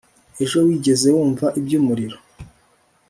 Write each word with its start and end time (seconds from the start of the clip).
ejo 0.43 0.57
wigeze 0.67 1.07
wumva 1.15 1.47
iby'umuriro 1.59 2.17